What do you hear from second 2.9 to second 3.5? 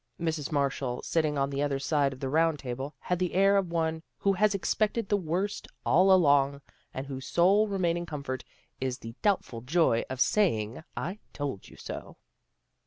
had the